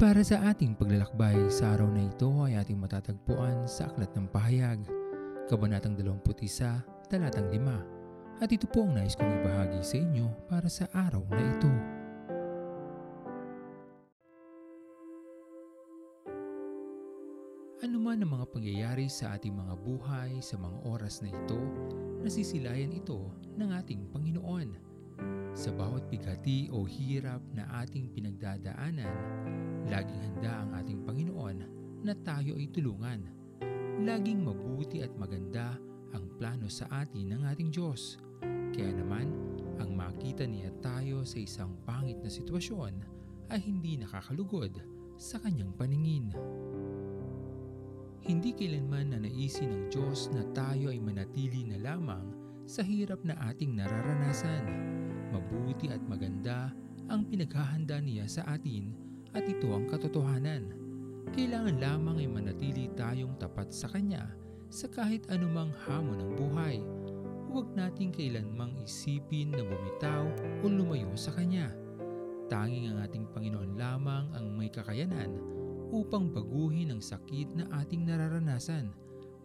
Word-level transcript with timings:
para 0.00 0.24
sa 0.24 0.40
ating 0.48 0.72
paglalakbay 0.80 1.52
sa 1.52 1.76
araw 1.76 1.92
na 1.92 2.08
ito 2.08 2.32
ay 2.48 2.56
ating 2.56 2.80
matatagpuan 2.80 3.68
sa 3.68 3.84
Aklat 3.92 4.08
ng 4.16 4.32
Pahayag, 4.32 4.80
Kabanatang 5.44 5.92
21, 5.92 6.24
Talatang 7.12 7.52
5. 7.52 8.40
At 8.40 8.48
ito 8.48 8.64
po 8.64 8.88
ang 8.88 8.96
nais 8.96 9.12
kong 9.12 9.28
ibahagi 9.28 9.84
sa 9.84 10.00
inyo 10.00 10.24
para 10.48 10.72
sa 10.72 10.88
araw 10.96 11.20
na 11.28 11.44
ito. 11.44 11.72
Ano 17.84 18.00
man 18.00 18.24
ang 18.24 18.40
mga 18.40 18.46
pangyayari 18.56 19.04
sa 19.12 19.36
ating 19.36 19.52
mga 19.52 19.84
buhay 19.84 20.40
sa 20.40 20.56
mga 20.56 20.80
oras 20.88 21.20
na 21.20 21.28
ito, 21.28 21.60
nasisilayan 22.24 22.96
ito 22.96 23.20
ng 23.52 23.68
ating 23.76 24.08
Panginoon. 24.16 24.80
Sa 25.52 25.68
bawat 25.76 26.08
bigati 26.08 26.72
o 26.72 26.88
hirap 26.88 27.44
na 27.52 27.68
ating 27.84 28.08
pinagdadaanan, 28.16 29.12
laging 29.88 30.20
handa 30.20 30.52
ang 30.66 30.70
ating 30.82 31.00
Panginoon 31.06 31.58
na 32.04 32.14
tayo 32.24 32.56
ay 32.56 32.68
tulungan. 32.72 33.20
Laging 34.00 34.40
mabuti 34.44 35.04
at 35.04 35.12
maganda 35.16 35.76
ang 36.16 36.24
plano 36.40 36.66
sa 36.72 36.88
atin 37.04 37.36
ng 37.36 37.42
ating 37.52 37.70
Diyos. 37.70 38.16
Kaya 38.72 38.92
naman, 38.96 39.28
ang 39.80 39.92
makita 39.96 40.44
niya 40.44 40.72
tayo 40.84 41.24
sa 41.24 41.40
isang 41.40 41.76
pangit 41.84 42.20
na 42.20 42.28
sitwasyon 42.32 42.94
ay 43.52 43.60
hindi 43.60 44.00
nakakalugod 44.00 44.76
sa 45.20 45.36
kanyang 45.40 45.72
paningin. 45.76 46.32
Hindi 48.20 48.52
kailanman 48.52 49.16
na 49.16 49.18
naisin 49.20 49.72
ng 49.72 49.84
Diyos 49.92 50.28
na 50.32 50.44
tayo 50.52 50.92
ay 50.92 51.00
manatili 51.00 51.64
na 51.64 51.80
lamang 51.80 52.24
sa 52.68 52.84
hirap 52.84 53.20
na 53.24 53.36
ating 53.48 53.74
nararanasan. 53.74 54.64
Mabuti 55.34 55.90
at 55.90 56.00
maganda 56.04 56.72
ang 57.10 57.26
pinaghahanda 57.26 57.98
niya 57.98 58.30
sa 58.30 58.46
atin 58.46 59.09
at 59.34 59.44
ito 59.46 59.70
ang 59.70 59.86
katotohanan. 59.86 60.74
Kailangan 61.30 61.78
lamang 61.78 62.16
ay 62.22 62.28
manatili 62.28 62.90
tayong 62.98 63.38
tapat 63.38 63.70
sa 63.70 63.86
Kanya 63.86 64.26
sa 64.70 64.90
kahit 64.90 65.26
anumang 65.30 65.70
hamon 65.86 66.18
ng 66.18 66.32
buhay. 66.38 66.78
Huwag 67.50 67.74
nating 67.74 68.14
kailanmang 68.14 68.78
isipin 68.82 69.50
na 69.50 69.66
bumitaw 69.66 70.26
o 70.62 70.64
lumayo 70.70 71.10
sa 71.18 71.34
Kanya. 71.34 71.70
Tanging 72.50 72.90
ang 72.90 72.98
ating 73.06 73.30
Panginoon 73.30 73.78
lamang 73.78 74.30
ang 74.34 74.46
may 74.54 74.70
kakayanan 74.70 75.34
upang 75.90 76.30
baguhin 76.30 76.94
ang 76.94 77.02
sakit 77.02 77.50
na 77.54 77.66
ating 77.82 78.06
nararanasan. 78.06 78.90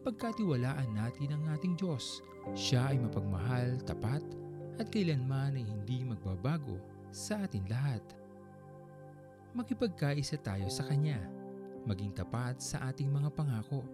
Pagkatiwalaan 0.06 0.94
natin 0.94 1.34
ang 1.34 1.50
ating 1.54 1.74
Diyos, 1.78 2.22
Siya 2.54 2.94
ay 2.94 3.02
mapagmahal, 3.02 3.82
tapat, 3.90 4.22
at 4.78 4.94
kailanman 4.94 5.58
ay 5.58 5.66
hindi 5.66 6.06
magbabago 6.06 6.78
sa 7.10 7.42
atin 7.42 7.66
lahat. 7.66 8.06
Makipagkaisa 9.56 10.36
tayo 10.44 10.68
sa 10.68 10.84
Kanya, 10.84 11.16
maging 11.88 12.12
tapat 12.12 12.60
sa 12.60 12.92
ating 12.92 13.08
mga 13.08 13.32
pangako, 13.32 13.88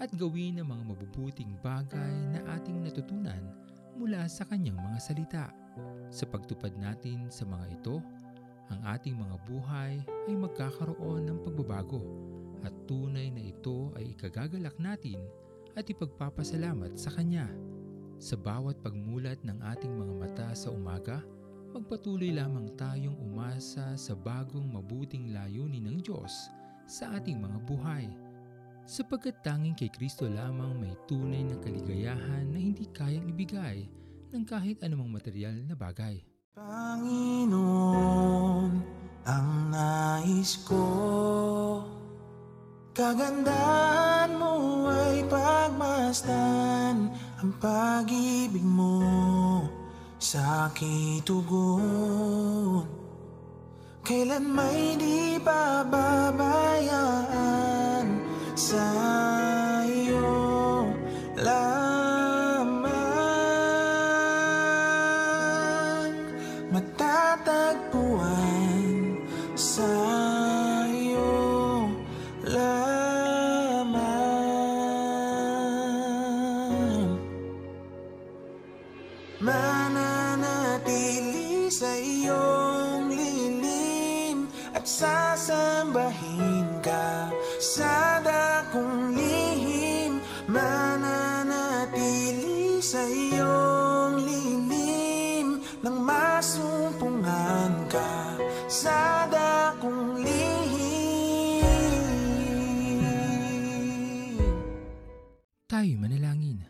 at 0.00 0.08
gawin 0.16 0.56
ang 0.56 0.72
mga 0.72 0.80
mabubuting 0.80 1.52
bagay 1.60 2.16
na 2.32 2.40
ating 2.56 2.80
natutunan 2.80 3.52
mula 4.00 4.24
sa 4.32 4.48
Kanyang 4.48 4.80
mga 4.80 4.98
salita. 5.04 5.52
Sa 6.08 6.24
pagtupad 6.24 6.72
natin 6.80 7.28
sa 7.28 7.44
mga 7.44 7.76
ito, 7.76 8.00
ang 8.72 8.80
ating 8.96 9.12
mga 9.12 9.36
buhay 9.44 10.00
ay 10.24 10.34
magkakaroon 10.40 11.28
ng 11.28 11.38
pagbabago 11.44 12.00
at 12.64 12.72
tunay 12.88 13.28
na 13.28 13.44
ito 13.44 13.92
ay 14.00 14.16
ikagagalak 14.16 14.72
natin 14.80 15.20
at 15.76 15.84
ipagpapasalamat 15.84 16.96
sa 16.96 17.12
Kanya. 17.12 17.44
Sa 18.16 18.40
bawat 18.40 18.80
pagmulat 18.80 19.44
ng 19.44 19.60
ating 19.68 19.92
mga 19.92 20.14
mata 20.16 20.48
sa 20.56 20.72
umaga, 20.72 21.20
magpatuloy 21.74 22.30
lamang 22.30 22.70
tayong 22.78 23.18
umasa 23.18 23.98
sa 23.98 24.14
bagong 24.14 24.62
mabuting 24.70 25.34
layunin 25.34 25.90
ng 25.90 25.98
Diyos 26.06 26.54
sa 26.86 27.18
ating 27.18 27.42
mga 27.42 27.58
buhay. 27.66 28.06
Sapagkat 28.86 29.42
tanging 29.42 29.74
kay 29.74 29.90
Kristo 29.90 30.30
lamang 30.30 30.78
may 30.78 30.94
tunay 31.10 31.42
na 31.42 31.58
kaligayahan 31.58 32.46
na 32.46 32.62
hindi 32.62 32.86
kayang 32.94 33.26
ibigay 33.26 33.90
ng 34.30 34.46
kahit 34.46 34.86
anumang 34.86 35.18
material 35.18 35.58
na 35.66 35.74
bagay. 35.74 36.22
Panginoon, 36.54 37.58
ang 39.26 39.50
nais 39.74 40.54
ko 40.62 40.86
Kagandahan 42.94 44.38
mo 44.38 44.86
ay 44.86 45.26
pagmasdan 45.26 47.10
Ang 47.42 47.50
pag-ibig 47.58 48.62
mo 48.62 49.02
sa 50.24 50.72
aking 50.72 51.20
tugon 51.20 52.88
Kailan 54.04 54.44
may 54.48 54.96
di 54.96 55.36
pababayaan 55.40 58.06
sa 58.56 58.88
iyo 59.88 60.88
lamang? 61.40 62.92
Matatagpuan 66.68 69.16
sa 69.56 69.88
iyo 70.92 71.88
lamang. 72.44 74.04
Mananatili 79.40 79.73
sasambahin 85.84 86.80
ka 86.80 87.28
sa 87.60 88.24
dakong 88.24 89.12
lihim 89.12 90.16
Mananatili 90.48 91.60
sa 92.80 93.04
iyong 93.04 94.16
lilim 94.24 95.60
Nang 95.84 96.00
masumpungan 96.00 97.84
ka 97.92 98.40
sa 98.64 99.28
dakong 99.28 100.24
lihim 100.24 100.72
Tayo 105.68 106.00
manalangin. 106.00 106.64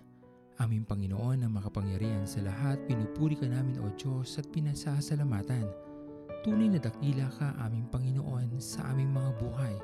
Aming 0.58 0.86
Panginoon 0.86 1.44
na 1.44 1.48
makapangyarihan 1.50 2.26
sa 2.26 2.40
lahat, 2.40 2.78
pinupuri 2.88 3.36
ka 3.36 3.44
namin 3.44 3.82
o 3.82 3.90
Diyos 3.94 4.38
at 4.40 4.48
pinasasalamatan. 4.48 5.83
Tunay 6.44 6.68
na 6.68 6.76
dakila 6.76 7.24
ka 7.40 7.56
aming 7.64 7.88
Panginoon 7.88 8.60
sa 8.60 8.92
aming 8.92 9.16
mga 9.16 9.32
buhay. 9.40 9.80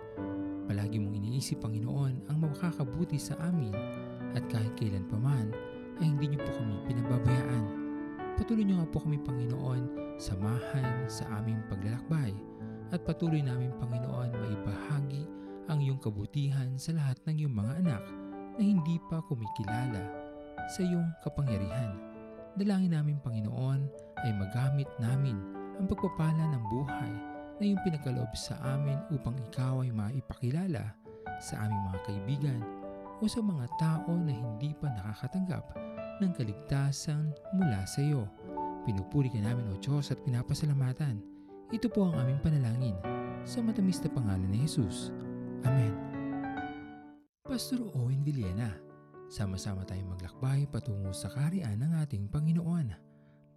Palagi 0.69 1.00
mong 1.00 1.16
iniisip 1.16 1.65
Panginoon 1.65 2.28
ang 2.28 2.37
makakabuti 2.37 3.16
sa 3.16 3.32
amin 3.48 3.72
at 4.37 4.44
kahit 4.53 4.69
kailan 4.76 5.09
paman 5.09 5.56
ay 6.04 6.12
hindi 6.12 6.37
niyo 6.37 6.44
po 6.44 6.53
kami 6.53 6.76
pinababayaan. 6.84 7.65
Patuloy 8.37 8.69
niyo 8.69 8.76
nga 8.76 8.93
po 8.93 9.00
kami 9.00 9.16
Panginoon 9.25 9.82
samahan 10.21 11.09
sa 11.09 11.25
aming 11.41 11.65
paglalakbay 11.72 12.37
at 12.92 13.00
patuloy 13.09 13.41
namin 13.41 13.72
Panginoon 13.81 14.28
maibahagi 14.28 15.25
ang 15.72 15.81
iyong 15.81 16.04
kabutihan 16.04 16.77
sa 16.77 16.92
lahat 16.92 17.16
ng 17.25 17.41
iyong 17.41 17.56
mga 17.56 17.72
anak 17.88 18.04
na 18.60 18.62
hindi 18.69 19.00
pa 19.09 19.25
kumikilala 19.32 20.04
sa 20.77 20.84
iyong 20.84 21.09
kapangyarihan. 21.25 21.97
Dalangin 22.53 22.92
namin 22.92 23.16
Panginoon 23.25 23.81
ay 24.28 24.37
magamit 24.37 24.92
namin 25.00 25.41
ang 25.80 25.88
pagpapala 25.88 26.44
ng 26.52 26.64
buhay 26.68 27.12
na 27.56 27.62
iyong 27.65 27.80
pinagkaloob 27.80 28.28
sa 28.36 28.60
amin 28.77 29.00
upang 29.16 29.32
ikaw 29.48 29.80
ay 29.80 29.88
maipakilala 29.88 30.92
sa 31.41 31.65
aming 31.65 31.80
mga 31.88 32.00
kaibigan 32.04 32.60
o 33.16 33.24
sa 33.24 33.41
mga 33.41 33.65
tao 33.80 34.12
na 34.12 34.28
hindi 34.28 34.77
pa 34.77 34.92
nakakatanggap 34.92 35.65
ng 36.21 36.32
kaligtasan 36.36 37.32
mula 37.56 37.80
sa 37.88 38.04
iyo. 38.04 38.28
Pinupuri 38.84 39.32
ka 39.32 39.41
namin 39.41 39.72
o 39.72 39.80
Diyos 39.80 40.12
at 40.12 40.21
pinapasalamatan. 40.21 41.24
Ito 41.72 41.88
po 41.88 42.12
ang 42.12 42.21
aming 42.21 42.44
panalangin 42.44 42.97
sa 43.48 43.65
matamis 43.65 44.04
na 44.04 44.12
pangalan 44.12 44.53
ni 44.53 44.68
Jesus. 44.68 45.09
Amen. 45.65 45.97
Pastor 47.41 47.80
Owen 47.97 48.21
Villena, 48.21 48.68
sama-sama 49.33 49.88
tayong 49.88 50.12
maglakbay 50.12 50.68
patungo 50.68 51.12
sa 51.16 51.33
karian 51.33 51.80
ng 51.80 51.92
ating 52.04 52.28
Panginoon. 52.28 53.09